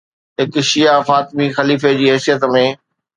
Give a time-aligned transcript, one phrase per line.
[0.39, 2.65] هڪ شيعه فاطمي خليفي جي حيثيت ۾